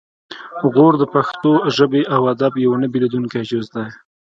غور 0.73 0.93
د 0.99 1.03
پښتو 1.13 1.51
ژبې 1.75 2.01
او 2.15 2.21
ادب 2.33 2.53
یو 2.65 2.73
نه 2.81 2.87
بیلیدونکی 2.93 3.41
جز 3.49 3.65
دی 3.75 3.87